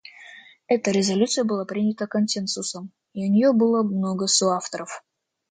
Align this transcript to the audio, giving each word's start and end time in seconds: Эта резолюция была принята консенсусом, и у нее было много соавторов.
Эта 0.67 0.89
резолюция 0.89 1.43
была 1.43 1.63
принята 1.63 2.07
консенсусом, 2.07 2.91
и 3.13 3.23
у 3.27 3.31
нее 3.31 3.53
было 3.53 3.83
много 3.83 4.25
соавторов. 4.25 5.03